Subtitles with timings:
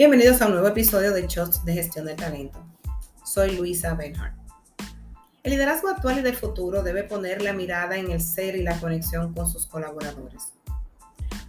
[0.00, 2.64] Bienvenidos a un nuevo episodio de Shots de Gestión del Talento.
[3.22, 4.34] Soy Luisa Benhart.
[5.42, 8.80] El liderazgo actual y del futuro debe poner la mirada en el ser y la
[8.80, 10.54] conexión con sus colaboradores.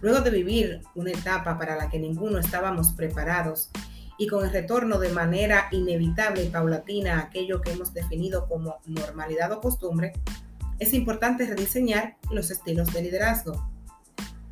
[0.02, 3.70] Luego de vivir una etapa para la que ninguno estábamos preparados
[4.18, 8.80] y con el retorno de manera inevitable y paulatina a aquello que hemos definido como
[8.84, 10.12] normalidad o costumbre,
[10.78, 13.66] es importante rediseñar los estilos de liderazgo,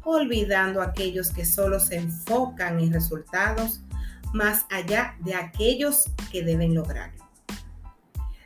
[0.04, 3.82] olvidando aquellos que solo se enfocan en resultados
[4.32, 7.24] más allá de aquellos que deben lograrlo.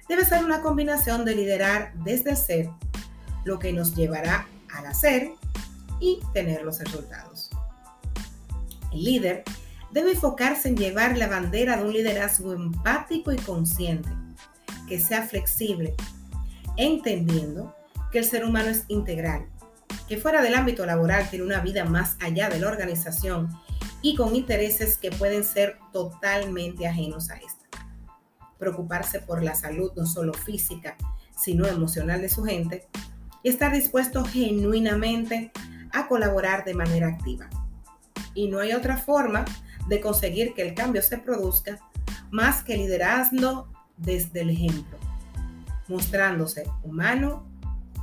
[0.08, 2.70] Debe ser una combinación de liderar desde el ser,
[3.44, 5.30] lo que nos llevará al hacer
[6.00, 7.50] y tener los resultados.
[8.92, 9.44] El líder
[9.92, 14.08] debe enfocarse en llevar la bandera de un liderazgo empático y consciente,
[14.88, 15.94] que sea flexible,
[16.76, 17.74] entendiendo
[18.10, 19.46] que el ser humano es integral,
[20.08, 23.48] que fuera del ámbito laboral tiene una vida más allá de la organización
[24.04, 27.64] y con intereses que pueden ser totalmente ajenos a esta.
[28.58, 30.98] Preocuparse por la salud no solo física,
[31.34, 32.86] sino emocional de su gente
[33.42, 35.52] y estar dispuesto genuinamente
[35.90, 37.48] a colaborar de manera activa.
[38.34, 39.46] Y no hay otra forma
[39.88, 41.80] de conseguir que el cambio se produzca
[42.30, 44.98] más que liderando desde el ejemplo,
[45.88, 47.48] mostrándose humano,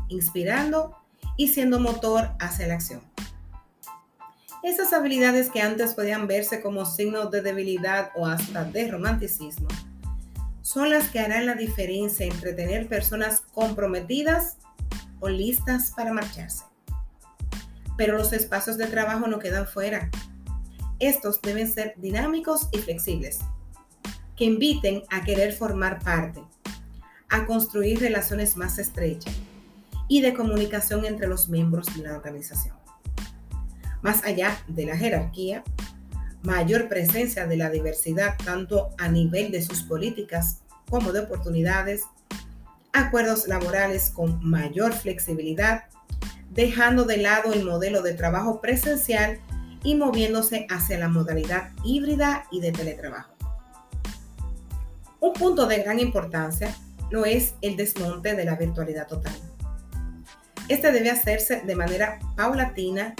[0.07, 0.97] inspirando
[1.37, 3.10] y siendo motor hacia la acción.
[4.63, 9.67] Esas habilidades que antes podían verse como signos de debilidad o hasta de romanticismo,
[10.61, 14.57] son las que harán la diferencia entre tener personas comprometidas
[15.19, 16.63] o listas para marcharse.
[17.97, 20.11] Pero los espacios de trabajo no quedan fuera.
[20.99, 23.39] Estos deben ser dinámicos y flexibles,
[24.35, 26.43] que inviten a querer formar parte,
[27.29, 29.33] a construir relaciones más estrechas
[30.07, 32.80] y de comunicación entre los miembros de la organización
[34.01, 35.63] más allá de la jerarquía,
[36.43, 42.03] mayor presencia de la diversidad tanto a nivel de sus políticas como de oportunidades,
[42.93, 45.83] acuerdos laborales con mayor flexibilidad,
[46.49, 49.39] dejando de lado el modelo de trabajo presencial
[49.83, 53.31] y moviéndose hacia la modalidad híbrida y de teletrabajo.
[55.19, 56.75] Un punto de gran importancia
[57.09, 59.33] lo es el desmonte de la virtualidad total.
[60.67, 63.13] Este debe hacerse de manera paulatina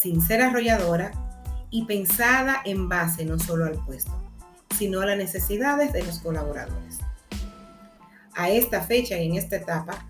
[0.00, 1.12] sin ser arrolladora
[1.70, 4.12] y pensada en base no solo al puesto,
[4.76, 6.98] sino a las necesidades de los colaboradores.
[8.34, 10.06] A esta fecha y en esta etapa,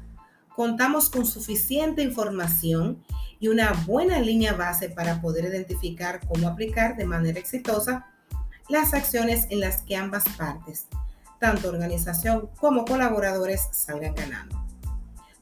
[0.55, 3.03] contamos con suficiente información
[3.41, 8.07] y una buena línea base para poder identificar cómo aplicar de manera exitosa
[8.69, 10.87] las acciones en las que ambas partes,
[11.41, 14.65] tanto organización como colaboradores, salgan ganando,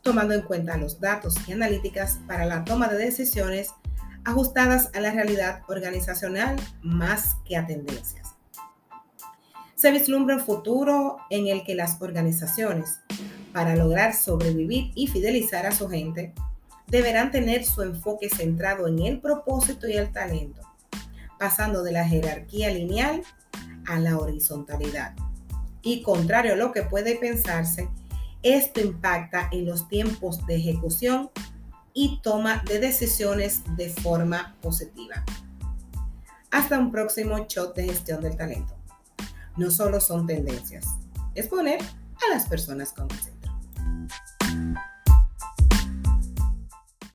[0.03, 3.71] tomando en cuenta los datos y analíticas para la toma de decisiones
[4.25, 8.35] ajustadas a la realidad organizacional más que a tendencias.
[9.75, 13.01] Se vislumbra un futuro en el que las organizaciones,
[13.53, 16.35] para lograr sobrevivir y fidelizar a su gente,
[16.87, 20.61] deberán tener su enfoque centrado en el propósito y el talento,
[21.39, 23.23] pasando de la jerarquía lineal
[23.87, 25.15] a la horizontalidad.
[25.83, 27.89] Y contrario a lo que puede pensarse,
[28.43, 31.31] esto impacta en los tiempos de ejecución
[31.93, 35.25] y toma de decisiones de forma positiva.
[36.51, 38.75] Hasta un próximo shot de gestión del talento.
[39.57, 40.87] No solo son tendencias,
[41.35, 43.09] es poner a las personas con